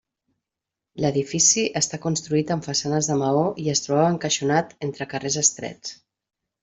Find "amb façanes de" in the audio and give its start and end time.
2.55-3.17